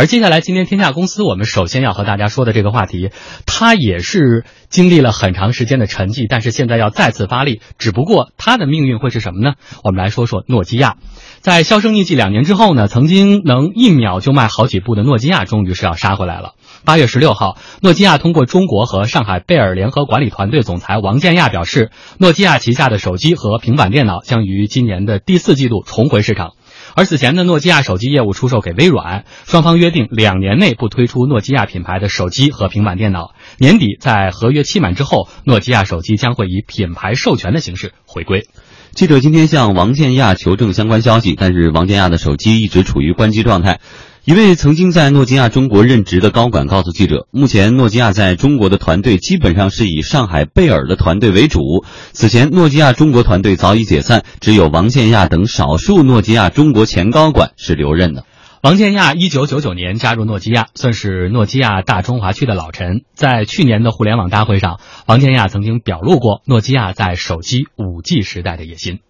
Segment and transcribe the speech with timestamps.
[0.00, 3.10] 而接下来今天天下公司我们首先要和大家说的这个话题，
[3.44, 9.56] 它也是经历了很长时间的沉寂，但是现在要再次发力，只不过它的命运会是什么呢？
[9.84, 10.96] 我们来说说诺基亚。
[11.40, 16.54] 在销声匿迹两年之后呢，曾经能一秒就卖好几部的诺基亚，终于是要杀回来了。
[16.86, 26.52] 八月十六号，诺基亚通过中国和上海贝尔联合管理团队总裁王建亚表示，诺基亚旗下的手机和平板电脑将于今年的第四季度重回市场。
[26.94, 33.34] 而此前呢，诺基亚手机业务出售给微软，双方约定两年内不推出诺基亚品牌的手机和平板电脑。
[33.58, 38.46] 年底在合约期满之后，诺基亚手机将会以品牌授权的形式回归。
[38.92, 43.78] 记者今天向王建亚求证相关消息，但是王建亚的手机一直处于关机状态。
[44.26, 51.86] 一位曾经在诺基亚中国任职的高管告诉记者，目前诺基亚在中国的团队基本上是以上海贝尔的团队为主。
[52.12, 58.26] 此前，诺基亚中国团队早已解散，只有王建亚等少数诺基亚中国前高管是留任的。
[58.62, 63.04] 王建亚一九九九年加入诺基亚，算是诺基亚大中华区的老臣。
[63.14, 69.00] 在去年的互联网大会上，王建亚曾经表露过诺基亚在手机五 G 时代的野心。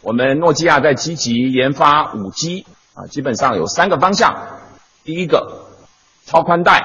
[0.00, 2.64] 我们诺基亚在积极研发五 G。
[3.00, 4.58] 啊，基本上有三个方向，
[5.04, 5.68] 第一个
[6.26, 6.84] 超宽带，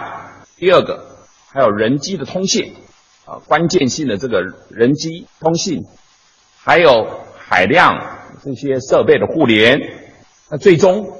[0.55, 1.03] 第二个
[1.52, 2.73] 还有人机的通信，
[3.25, 5.83] 啊，关键性的这个人机通信，
[6.63, 7.05] 还有
[7.38, 7.99] 海量
[8.41, 9.81] 这些设备的互联，
[10.49, 11.11] 那最终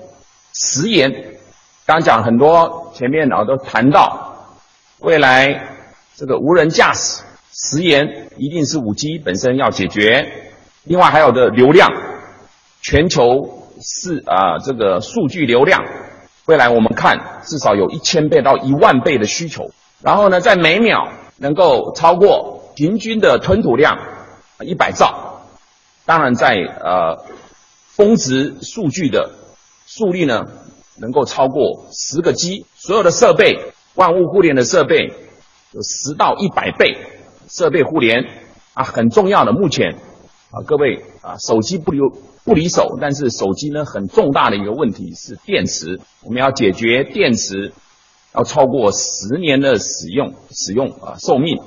[0.54, 1.40] 时延，
[1.86, 4.56] 刚讲很多前面啊都谈到，
[5.00, 5.76] 未来
[6.16, 10.32] 这个无人驾驶时延一定是五 G 本身要解决，
[10.84, 11.92] 另外还有的流量，
[12.82, 13.64] 全球。
[13.82, 15.84] 是啊，这个数据流量，
[16.46, 19.72] 未来我们看至少有一千倍到一万倍的需求。
[20.02, 23.98] 然后呢，在每秒能够超过平均的吞吐量
[24.60, 25.42] 一百兆。
[26.06, 27.26] 当然，在呃
[27.88, 29.32] 峰值数据的
[29.86, 30.46] 速率呢，
[31.00, 32.66] 能够超过十个 G。
[32.76, 35.14] 所有的设备，万物互联的设备
[35.72, 36.98] 有十到一百倍
[37.50, 38.26] 设备互联
[38.76, 39.52] 啊，很重要的。
[39.52, 39.96] 目前
[40.56, 42.06] 啊，各位啊，手机不留。
[42.46, 47.74] 不离手，但是手机呢，很重大的一个问题是电池，我们要解决电池
[48.36, 51.58] 要超过十年的使用使用啊寿命。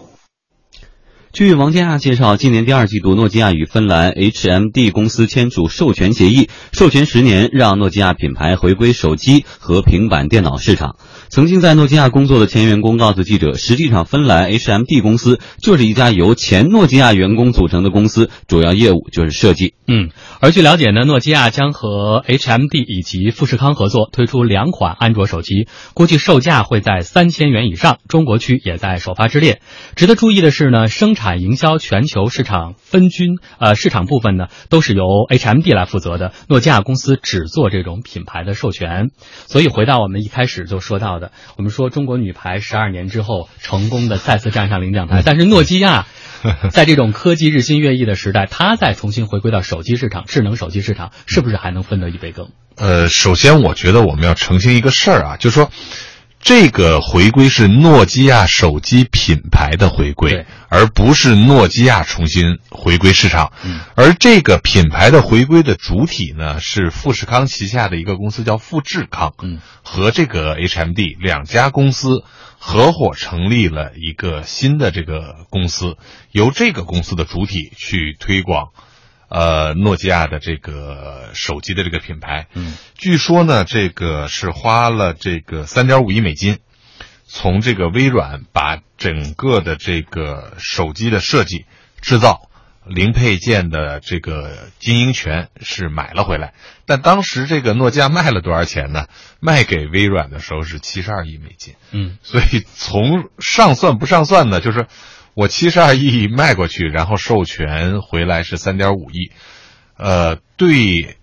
[1.32, 10.96] 据王建亚介绍，今年第二季度，诺基亚与芬兰 HMD 公司签署授权协议，授权十年，让诺基亚品牌回归手机和平板电脑市场。
[11.30, 19.74] 曾经在诺基亚工作的前员工告诉记者，实际上芬兰 HMD 公司就是一家由前诺基亚员工组成的公司，主要业务就是设计。
[19.86, 20.08] 嗯，
[20.40, 29.60] 而据了解呢，诺基亚将和 HMD 以及富士康合作推出两款安卓手机，估计售价会在三千元以上，中国区也在首发之列。
[29.96, 39.10] 值得注意的是呢，生产营销全球市场分均，呃，市场部分呢都是由 HMD 来负责的，诺基亚公司只做这种品牌的授权。
[39.46, 41.17] 所以回到我们一开始就说到。
[41.56, 46.06] 我们说中国女排十二年之后成功的再次站上领奖台，但是诺基亚
[46.70, 52.50] 在这种科技日新月异的时代，它再重新回归到手机市场、智能手机市场，是不是还能分得一杯羹？
[52.76, 55.70] 呃，首先我觉得我们要澄清一个事儿啊，就是说。
[56.40, 63.52] 这个回归是诺基亚手机品牌的回归，而不是诺基亚重新回归市场。
[63.96, 69.34] 而这个品牌的回归的主体呢，是富士康旗下的一个公司，叫富士康，
[69.82, 72.24] 和这个 HMD 两家公司
[72.58, 75.96] 合伙成立了一个新的这个公司，
[76.30, 78.68] 由这个公司的主体去推广。
[79.28, 86.60] 呃，诺基亚的这个手机的这个品牌，嗯，据说呢，这个是花了这个三点五亿美金，
[87.26, 91.66] 从这个微软把整个的这个手机的设计、
[92.00, 92.48] 制造、
[92.86, 96.54] 零配件的这个经营权是买了回来。
[96.86, 99.08] 但当时这个诺基亚卖了多少钱呢？
[99.40, 104.86] 卖给微软的时候是七十二亿美金，嗯，所以从上算不上算呢，就是。
[105.34, 109.30] 我七十二亿卖过去，然后授权回来是三点五亿，
[109.96, 111.16] 呃，对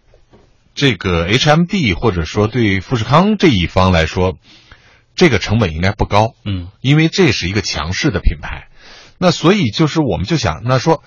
[0.74, 4.38] 这个 HMD 或者说对富士康这一方来说，
[5.16, 8.68] 这个成本应该不高，嗯，因为这是一个强势的品牌，
[9.18, 11.04] 那所以就是我们就想，那说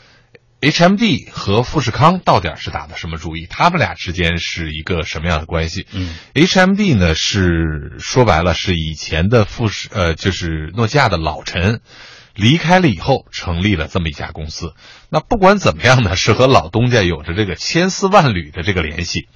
[0.60, 3.46] HMD 和富士康到底是打的什么主意？
[3.48, 5.86] 他们俩之间是一个什么样的关系？
[5.92, 11.80] 嗯，HMD 呢是说白了是以前的富士呃就是诺基亚的老臣。
[12.38, 14.72] 离开了以后，成立了这么一家公司。
[15.10, 19.28] 那不管怎么样呢，是和老东家有着这个千丝万缕的这个联系。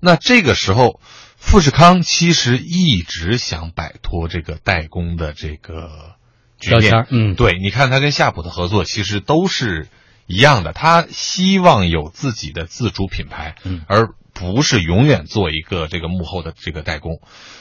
[0.00, 1.00] 那这个时候，
[1.36, 6.16] 富士康其实一直想摆脱这个代工的这个
[6.58, 7.06] 局面。
[7.10, 9.88] 嗯，对，你看他跟夏普的合作，其实都是
[10.26, 10.72] 一样的。
[10.72, 17.20] 他希望有自己的自主品牌，嗯，而不是永远做一个这个幕后的这个代工。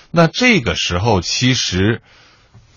[0.10, 2.02] 那这个时候，其实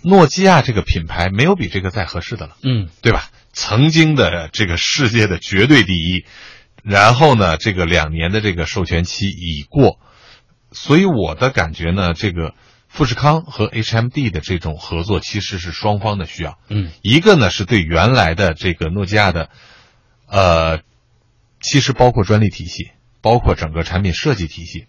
[0.03, 3.31] 诺基亚这个品牌没有比这个再合适的了，嗯，对吧？
[3.53, 6.25] 曾经的这个世界的绝对第一，
[6.83, 9.99] 然后呢，这个两年的这个授权期已过，
[10.73, 12.55] 所以我的感觉呢，这个
[12.87, 19.51] 富士康和 HMD 的这种合作其实是双方的需要，嗯，一个呢是对原来的这个诺基亚的，
[20.29, 20.81] 呃，
[21.61, 24.87] 其实包括专利体系，包括整个产品设计体系，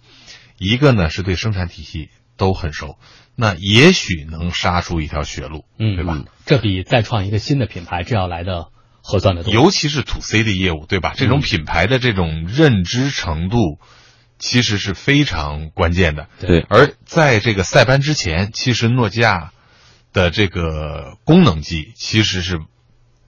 [0.57, 2.09] 一个呢是对生产体系
[2.41, 2.97] 都很熟，
[3.35, 6.23] 那也许能杀出一条血路，嗯，对吧？
[6.47, 8.69] 这比再创一个新的品牌这要来的
[9.03, 11.13] 合算的多，尤其是 to C 的业务，对吧？
[11.15, 13.77] 这种品牌的这种认知程度，
[14.39, 16.29] 其实是非常关键的。
[16.39, 19.51] 对，而在这个塞班之前，其实诺基亚
[20.11, 22.59] 的这个功能机其实是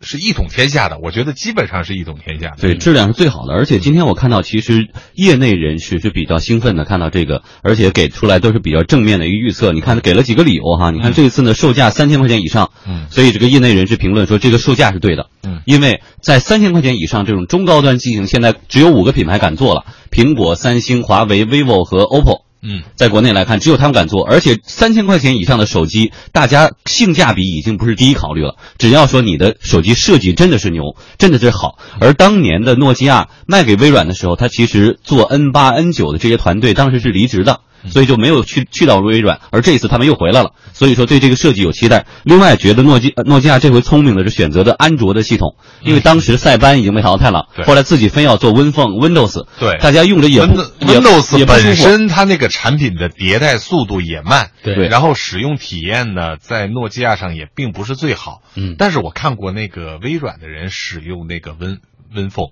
[0.04, 2.58] 是一统天下的，我觉得基本上是一统天下的。
[2.60, 3.54] 对，质量是最好的。
[3.54, 9.72] 而且今天我看到，其实业内人士是比较兴奋的，看到这个，而且给出来都是比较正面的一个预测。
[9.74, 10.92] 你看，给了几个理由哈。
[10.92, 22.53] 你看这次呢，售价三千块钱以上，嗯所以这个业内人士评论说，这个售价是对的，嗯因为在三千块钱以上这种中高端机型，现在只有五个品牌敢做了，苹果、三星、华为、vivo 和 OPPO。
[22.66, 28.56] 嗯，在国内来看，只有他们敢做，而且三千块钱以上的手机，大家性价比已经不是第一考虑了。
[28.78, 31.78] 只要说你的手机设计真的是牛，真的是好。
[32.00, 39.40] 而当年的诺基亚卖给微软的时候，它其实做 N 八、N 九的这些团队当时是离职的，所以就没有去去到微软。
[39.52, 42.06] 而这一次他们又回来了，所以说对这个设计有期待。
[42.24, 58.42] 另外，觉得诺基诺基亚这回聪明的是选择的安卓的系统，因为当时塞班已经被淘汰了，后来自己非要做 Win Phone Windows，对大家用着也不 Windows 本身它那个产品的迭代速度也慢，对然后使用体验呢，在诺基亚上也并不是最好。
[58.56, 61.80] 嗯但是我看过那个微软的人使用那个 Win
[62.14, 62.52] Win Phone，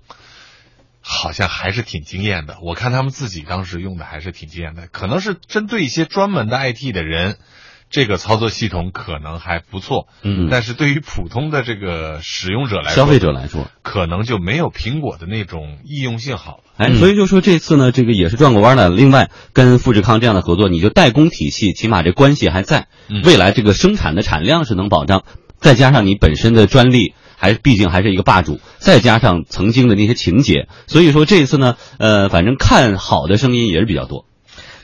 [1.02, 2.56] 好像还是挺惊艳的。
[2.62, 7.36] 我看他们自己当时用的还是挺惊艳的，可能是针对一些专门的 IT 的人。
[7.94, 13.70] 这个操作系统可能还不错，嗯但是对于普通的这个使用者来说，消费者来说。
[13.82, 16.62] 可能就没有苹果的那种易用性好了。
[16.78, 18.96] 哎，嗯所以就说这次呢，这个也是转过弯来了。
[18.96, 25.24] 另外，跟富士康这样的合作，你就代工体系，起码这关系还在，嗯未来这个生产的产量是能保障，
[25.58, 27.12] 再加上你本身的专利，
[27.42, 34.26] 还毕竟还是一个霸主，再加上曾经的那些情节，所以说这一次呢，呃，反正看好的声音也是比较多。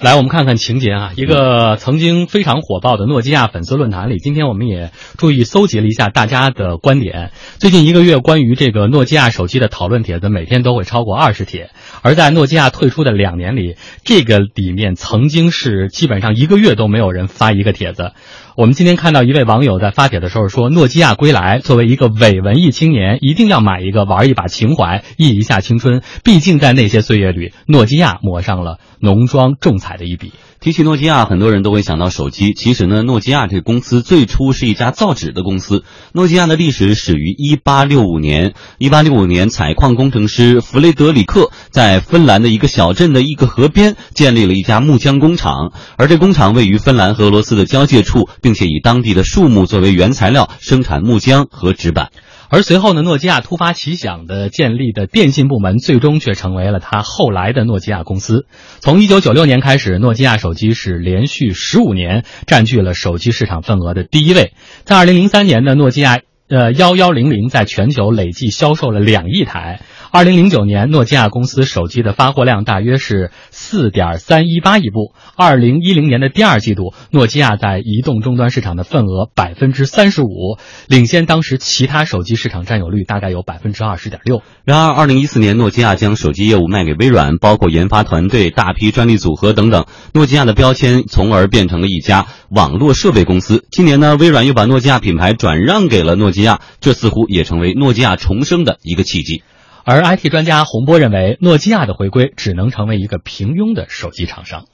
[0.00, 7.30] 来，我们看看情节啊，一个曾经非常火爆的诺基亚粉丝论坛里，今天我们也注意搜集了一下大家的观点。
[7.58, 11.70] 最近一个月，关于这个诺基亚手机的讨论帖子，每天都会超过二十帖。
[12.02, 18.12] 而在诺基亚退出的两年里，这个里面曾经是基本上一个月都没有人发一个帖子。
[18.58, 26.02] 我们今天看到一位网友在发帖的时候说：“诺基亚归来，作为一个伪文艺青年，一定要买一个玩一把情怀，忆一下青春。
[26.24, 32.52] 毕竟在那些岁月里，诺基亚抹上了浓妆重彩的一笔。”提起诺基亚，很多人都会想到手机。
[32.52, 35.84] 其实呢，诺基亚这个公司最初是一家造纸的公司。
[36.12, 38.54] 诺基亚的历史始于一八六五年。
[38.76, 52.10] 一八六五年，采矿工程师弗雷德里克在芬兰的一个小镇的一个河边建立了一家木浆工厂，而这工厂位于芬兰和俄罗斯的交界处，并且以当地的树木作为原材料生产木浆和纸板。
[52.50, 58.46] 而随后呢，诺基亚突发奇想的建立的电信部门，最终却成为了他后来的诺基亚公司。
[58.80, 64.52] 从一九九六年开始，诺基亚手机是连续十五年占据了手机市场份额的第一位。
[64.84, 69.80] 在二零零三年的诺基亚呃幺幺零零在全球累计销售了两亿台。
[70.10, 75.12] 二零零九年，诺基亚公司手机的发货量大约是四点三一八亿部。
[75.36, 80.56] 二零一零年的第二季度，诺基亚在移动终端市场的份额百分之三十五，
[80.88, 84.42] 领先当时其他手机市场占有率大概有百分之二十点六。
[84.64, 89.84] 然而，二零一四年，诺基亚将手机业务卖给微软，包括研发团队、大批专利组合等等。
[90.14, 93.66] 诺基亚的标签从而变成了一家网络设备公司。
[93.70, 99.42] 今年呢，微软又把诺基亚品牌转让给了诺基亚，这似乎也成为诺基亚重生的一个契机。
[99.84, 104.66] 而 IT 专家洪波认为，诺基亚的回归只能成为一个平庸的手机厂商。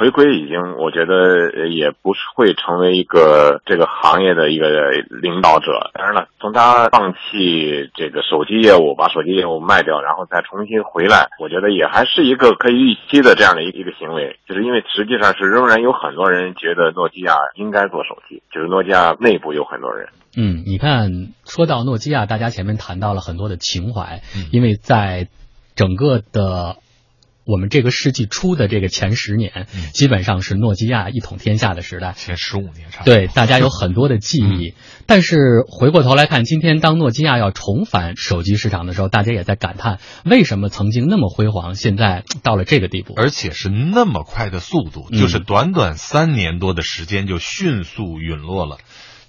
[0.00, 4.66] 回归已经，我觉得也不是会成为一个这个行业的一个
[5.20, 5.90] 领导者。
[5.92, 14.38] 当然了，从他放弃这个手机业务，把手机业务卖掉，然后再重新回来，我觉得也还是一个可以预期的这样的一一个行为。
[14.48, 20.08] 就是因为实际上是仍然有很多人觉得诺基亚应该做手机，就是诺基亚内部有很多人。
[20.34, 21.10] 嗯，你看，
[21.44, 25.28] 说到诺基亚，大家前面谈到了很多的情怀，嗯因为在
[25.76, 26.76] 整个的
[27.50, 32.14] 我们这个世纪初的这个前十年，基本上是诺基亚一统天下的时代。
[32.16, 33.14] 前十五年差不多。
[33.14, 34.74] 对，大家有很多的记忆。
[35.06, 48.78] 但是回过头来看，今天当诺基亚要重返手机市场的时候，大家也在感叹，为什么曾经那么辉煌，现在到了这个地步，而且是那么快的速度，就是短短三年多的时间就迅速陨落了。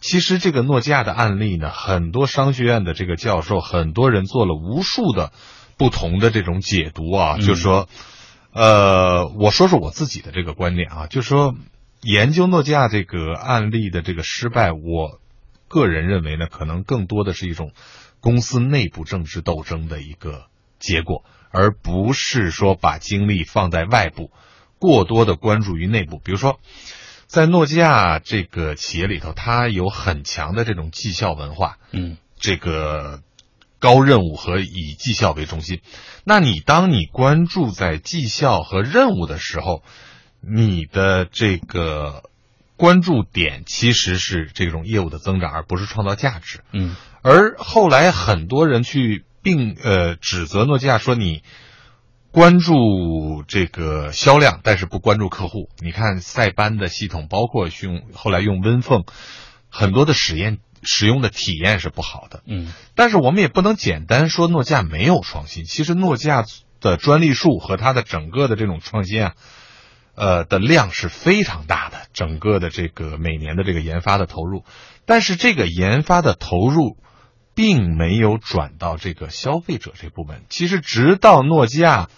[0.01, 5.31] 其实这个诺基亚的案例呢，很多商学院的这个教授，很多人做了无数的
[5.77, 7.89] 不同的这种解读啊，就是说，
[8.51, 11.55] 呃，我说说我自己的这个观点啊，就是说，
[12.01, 15.19] 研究诺基亚这个案例的这个失败，我
[15.67, 17.71] 个人认为呢，可能更多的是一种
[18.19, 20.45] 公司内部政治斗争的一个
[20.79, 24.31] 结果，而不是说把精力放在外部，
[24.79, 26.59] 过多的关注于内部，比如说。
[27.27, 33.21] 在诺基亚这个企业里头，它有很强的这种绩效文化，嗯，这个
[33.81, 35.81] 高任务和以绩效为中心。
[36.23, 39.83] 那你当你关注在绩效和任务的时候，
[40.39, 42.23] 你的这个
[42.77, 46.61] 关注点其实是这种业务的增长，而不是创造价值。
[46.71, 51.43] 嗯，而后来很多人去并呃指责诺基亚说你。
[52.33, 55.69] 关注这个销量，但是不关注客户。
[55.79, 59.03] 你看塞班的系统，包括用后来用 Win 凤，
[59.69, 62.43] 很多的实验使用的体验是不好的。
[62.45, 65.65] 嗯，但是我们也不能简单说诺基亚没有创新。
[65.65, 66.45] 其实诺基亚
[66.79, 69.33] 的专利数和它的整个的这种创新啊，
[70.15, 74.63] 呃的量是非常大的，整个的这个每年的这个研发的投入，
[75.05, 76.97] 但是这个研发的投入。
[77.53, 80.45] 并没有转到这个消费者这部分。
[80.47, 82.09] 其实，直到诺基亚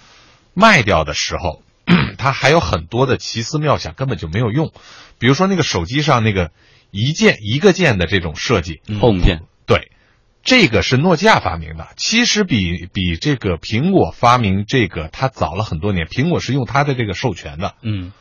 [0.54, 1.64] 卖掉的时候，
[2.20, 4.72] 它还有很多的奇思妙想根本就没有用。
[5.18, 6.52] 比如说，那个手机上那个
[6.94, 9.92] 一键一个键的这种设计，Home 键，对，
[10.44, 11.90] 这个是诺基亚发明的。
[11.98, 16.06] 其实比比这个苹果发明这个它早了很多年。
[16.06, 18.14] 苹果是用它的这个授权的，嗯，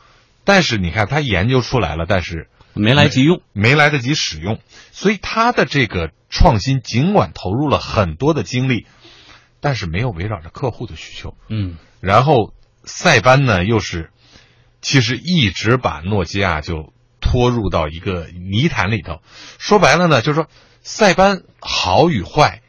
[0.43, 2.49] 但是你看，它研究出来了，但是。
[2.75, 4.57] 没来及用，没来得及使用，
[4.91, 8.87] 所以它的这个创新尽管投入了很多的精力，
[9.59, 11.37] 但是没有围绕着客户的需求。
[11.49, 12.51] 嗯，然后
[12.83, 14.09] 塞班呢，又是
[14.81, 16.91] 其实一直把诺基亚就
[17.33, 19.19] 拖入到一个泥潭里头。
[19.57, 20.47] 说白了呢，就是说
[20.83, 22.61] 塞班好与坏，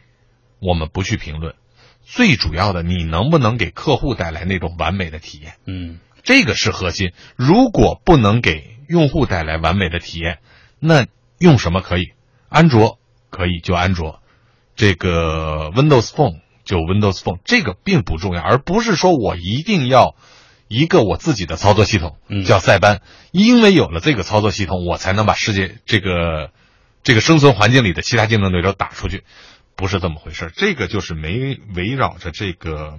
[0.58, 1.54] 我们不去评论，
[2.02, 5.56] 最主要的你能不能给客户带来那种完美的体验？
[5.66, 7.12] 嗯，这个是核心。
[7.36, 10.38] 如果不能给用户带来完美的体验，
[10.80, 11.06] 那
[11.38, 12.12] 用什么可以？
[12.48, 14.22] 安卓可以就安卓，
[14.76, 20.14] 这个 Windows Phone 就 Windows Phone，这个并不重要，而不是说我一定要
[20.68, 22.16] 一个我自己的操作系统
[22.46, 23.00] 叫塞班，
[23.32, 26.50] 因为有了这个操作系统，我才能把世界这个
[27.02, 29.24] 这个生存环境里的其他竞争对手打出去，
[29.76, 30.52] 不是这么回事。
[30.54, 32.98] 这个就是没围绕着这个。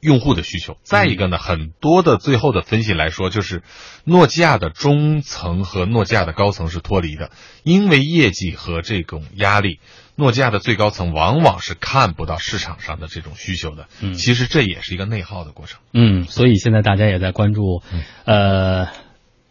[0.00, 3.62] 用户的需求，再一个呢，很多的最后的分析来说，就是
[4.04, 7.30] 诺基亚的中层和诺基亚的高层是脱离的，
[7.62, 9.80] 因为业绩和这种压力，
[10.16, 13.86] 诺基亚的最高层往往是看不到市场上的这种需求的。
[14.00, 15.80] 嗯，其实这也是一个内耗的过程。
[15.92, 17.82] 嗯，所以现在大家也在关注，
[18.24, 18.88] 呃。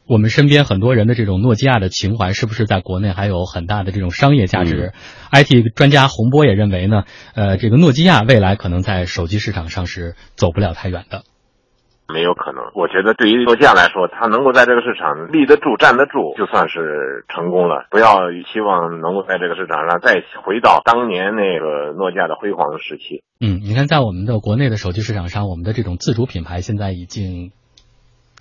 [0.06, 4.92] 我们身边很多人的这种诺基亚的情怀，是不是在国内还有很大的这种商业价值
[5.32, 7.04] ？IT 专家洪波也认为呢，
[7.34, 11.24] 呃，这个诺基亚未来可能在手机市场上是走不了太远的。
[12.08, 17.88] 没有可能，我觉得对于诺基亚来说，它能够在这个市场立得住、站得住，就算是成功了。
[17.90, 23.24] 不要希望能够在这个市场上再回到当年那个诺基亚的辉煌时期。
[23.40, 27.52] 嗯，你看，在我们的国内的手机市场上，我们的这种自主品牌现在已经。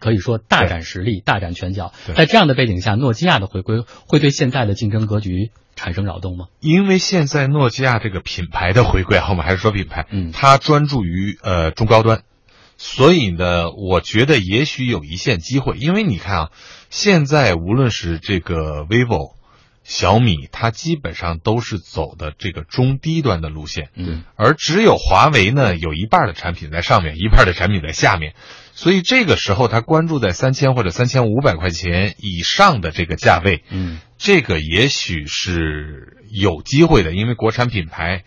[0.01, 1.93] 可以说大展实力，大展拳脚。
[2.17, 6.47] 在这样的背景下，诺基亚的回归会对现在的竞争格局产生扰动吗？
[6.59, 12.23] 因为现在诺基亚这个品牌的回归，我们还是说品牌，嗯，它专注于呃中高端，
[12.85, 15.77] 所以呢，我觉得也许有一线机会。
[15.79, 16.51] 因为你看啊，
[16.91, 19.37] 现在无论是这个 vivo、
[19.85, 28.35] 小米，它基本上都是走的这个中低端的路线，嗯，而只有华为呢，有一半的产品在上面，一半的产品在下面。
[28.75, 38.25] 所以这个时候，它关注在三千或者三千五百块钱以上的这个价位，嗯，这个也许是有机会的，因为国产品牌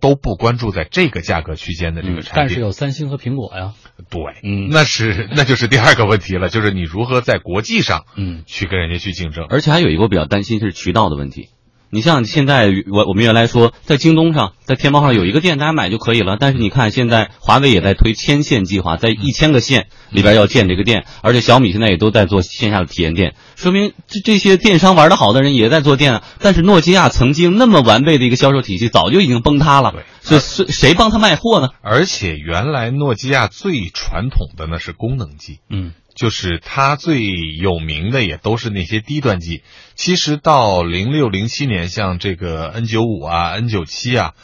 [0.00, 2.32] 都不关注在这个价格区间的这个产品。
[2.34, 3.74] 但是有三星和苹果呀，
[4.08, 9.46] 对，嗯，那是那就是第二个问题了，就是你如何在国际上，嗯，去跟人家去竞争。
[9.48, 11.50] 而且还有一个我比较担心是渠道的问题，
[11.92, 16.36] 你像现在我我们原来说在京东上，在天猫上有一个店，大家买就可以了。
[16.38, 26.22] 但是你看现在华为也在推千线计划，在一千个县里边要建这个店，而且小米现在也都在做线下的体验店，说明这这些电商玩的好的人也在做店啊。
[26.38, 29.92] 但是诺基亚曾经那么完备的一个销售体系，早就已经崩塌了。
[30.22, 31.70] 所以谁谁帮他卖货呢？
[31.82, 35.92] 而且原来诺基亚最传统的呢是功能机，嗯。
[36.20, 37.24] 就是它最
[37.58, 39.62] 有名的也都是那些低端机。
[39.94, 44.34] 其实到零六零七年，像这个 N 九五啊、N 九七啊，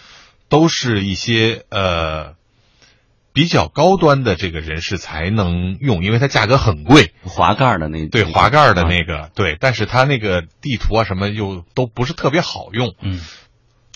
[0.49, 2.33] 都是一些呃
[3.35, 7.13] 比较高端的这个人士才能用，因为它价格很贵。
[7.25, 12.95] 滑盖的那对滑盖的那个对，但是它那个地图啊什么又都不是特别好用。
[13.03, 13.21] 嗯。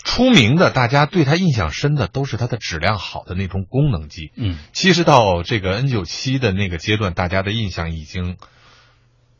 [0.03, 4.31] 出名的，大家对它印象深的都是它的质量好的那种功能机。
[4.35, 8.37] 嗯，其实到这个 N 九七的那个阶段，大家的印象已经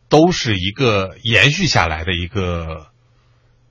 [0.07, 2.87] 都是一个延续下来的一个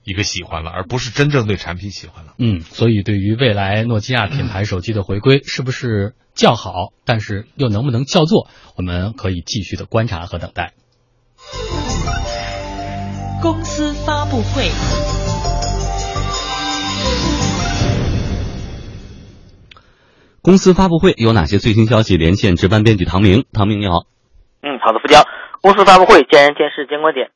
[0.03, 2.35] 一个喜欢了，而不是真正对产品喜欢了。
[2.39, 10.73] 嗯，所以对于未来诺基亚品牌手机的回归，是不是叫好，但是又能不能叫座，我们可以继续的观察和等待。
[13.41, 15.30] 公司发布会。
[20.43, 22.17] 公司发布会有哪些最新消息？
[22.17, 24.09] 连线值班编辑唐明，唐明你好。
[24.65, 25.21] 嗯，好的，付江。
[25.61, 27.29] 公司发布会，见人见事见观点。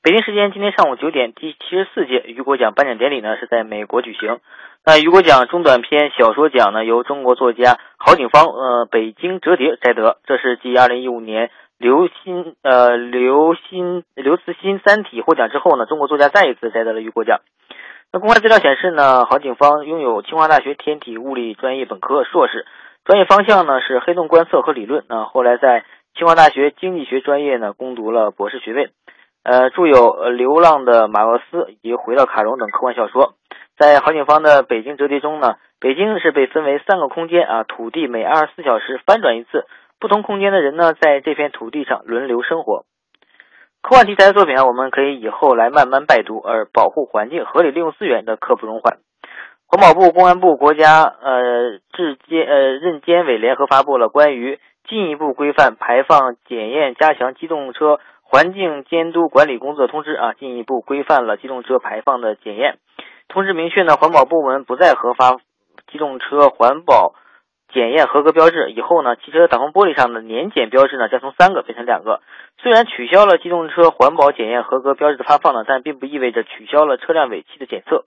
[0.00, 4.38] 北京时间今天上午九点，第七十四届雨果奖颁奖典礼呢是在美国举行。
[4.86, 17.40] 那雨果奖中短篇小说奖呢由中国作家郝景芳呃北京折叠摘得，这是继二零一五年刘心呃刘心刘慈欣《三体》获奖之后呢，中国作家再一次摘得了雨果奖。
[18.14, 22.66] 那公开资料显示呢，郝景芳拥有清华大学天体物理专业本科、硕士，
[23.06, 25.06] 专业方向呢是黑洞观测和理论。
[25.08, 28.90] 那后来在清华大学经济学专业呢攻读了博士学位，
[29.44, 29.96] 呃，著有
[30.28, 33.32] 《流浪的马洛斯》以及《回到卡戎》等科幻小说。
[33.78, 39.64] 在郝景芳的北京折叠中呢，北京是被分为三个空间啊，土地每二十四小时翻转一次，
[39.98, 42.84] 不同空间的人呢在这片土地上轮流生活。
[43.82, 46.38] 科幻题材的作品啊，我们可以以后来慢慢拜读。
[46.38, 48.98] 而保护环境、合理利用资源的刻不容缓。
[49.66, 62.78] 环保部、公安部、国家呃质监呃任监委联合发布了关于进一步规范排放检验、加强机动车环境监督管理工作通知啊，进一步规范了机动车排放的检验。
[63.28, 65.32] 通知明确呢，环保部门不再核发
[65.90, 67.14] 机动车环保。
[67.72, 72.20] 检验合格标志以后呢，汽车挡风玻璃上的年检标志呢将从三个变成两个。
[72.62, 78.04] 虽然取消了机动车环保检验合格标志的发放呢，但并不意味着取消了车辆尾气的检测。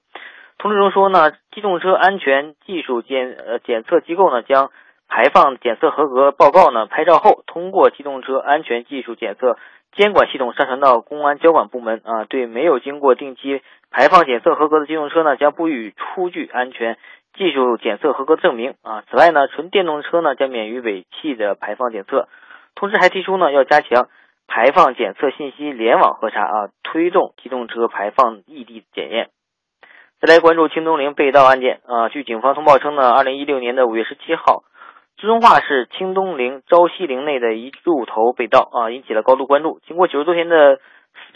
[0.57, 4.69] 通知中说呢，机动车安全技术检呃检测机构呢将
[5.09, 9.57] 排放检测合格报告呢拍照后通过机动车安全技术检测
[9.95, 13.61] 监管系统上传到公安交管部门啊，对没有经过定期
[13.91, 16.97] 排放检测合格的机动车呢将不予出具安全。
[17.37, 19.03] 技术检测合格证明啊。
[19.09, 22.27] 此外呢，纯电动车呢将免于尾气的排放检测。
[22.75, 24.09] 同时还提出呢，要加强
[24.47, 29.29] 排放检测信息联网核查啊，推动机动车排放异地检验。
[30.19, 32.09] 再来关注青东陵被盗案件啊。
[32.09, 34.63] 据警方通报称呢，二零一六年的五月十七号，
[35.17, 39.79] 遵化市青东陵朝西陵内的一柱头被盗啊，引起了高度关注。
[39.87, 40.79] 经过九十多天的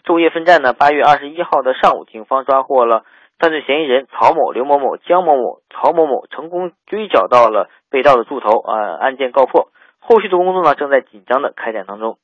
[0.05, 3.03] 昼夜奋战呢，八月二十一号的上午，警方抓获了。
[3.39, 9.69] 犯罪嫌疑人曹某、刘某某、江某某、曹某某成功追缴到了被盗的猪头啊，案件告破。
[10.01, 12.17] 后续的工作呢，正在紧张的开展当中。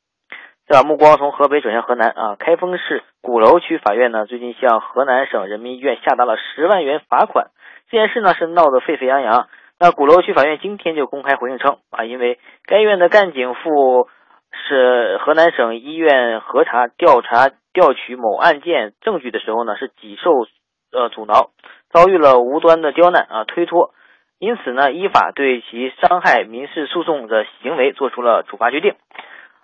[0.68, 7.52] 再把目光从河北转向河南啊，开封市鼓楼区法院呢，最近向河南省人民医院下达了十万元罚款。
[7.90, 9.48] 这件事呢，是闹得沸沸扬扬。
[9.80, 14.10] 那鼓楼区法院今天就公开回应称啊，因为该院的干警赴
[14.52, 20.32] 是河南省医院核查调查调取某案件证据的时候呢，是己受。
[20.96, 21.52] 呃，阻挠
[21.92, 23.92] 遭遇了无端的刁难啊，推脱，
[24.40, 28.96] 因此呢，依法对其伤害民事诉讼的行为作出了处罚决定。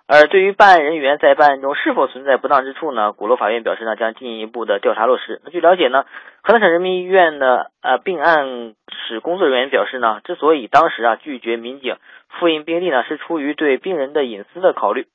[0.08, 3.12] 而对于办案人员在办案中是否存在不当之处呢？
[3.12, 5.40] 鼓楼法院表示呢，将进一步的调查落实。
[5.44, 6.04] 那据了解呢，
[6.42, 8.74] 河南省人民医院的呃病案
[9.06, 11.96] 室工作人员表示呢，之所以当时啊拒绝民警
[12.28, 15.06] 复印病历呢，是出于对病人的隐私的考虑。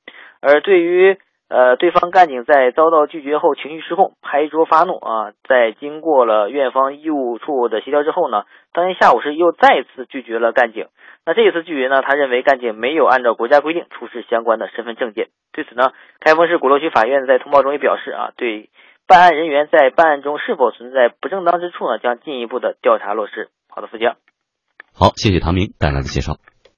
[0.42, 1.18] 而对于
[1.50, 5.32] 呃，对方干警在遭到拒绝后情绪失控，拍桌发怒啊！
[5.48, 10.88] 在经过了院方医务处的协调之后呢，当天下午是又再次拒绝了干警。
[11.26, 15.30] 那这一次拒绝呢，他认为干警没有按照国家规定出示相关的身份证件。
[15.54, 18.70] 对此呢，开封市鼓楼区法院在通报中也表示啊，对
[19.08, 23.48] 办案人员在办案中是否存在不正当之处呢，将进一步的调查落实。
[23.70, 24.16] 好的，付江。
[24.94, 26.34] 好，谢谢唐明带来的介绍。